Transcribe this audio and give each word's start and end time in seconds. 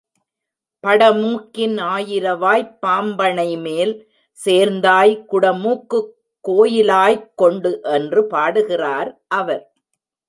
படமூக்கின் 0.83 1.75
ஆயிரவாய்ப் 1.87 2.71
பாம்பணைமேல் 2.85 3.93
சேர்ந்தாய் 4.39 5.13
குடமூக்குக் 5.31 6.09
கோயிலாய்க் 6.47 7.29
கொண்டு 7.35 7.79
என்று 7.91 8.27
பாடுகிறார் 8.27 9.11
அவர். 9.27 9.63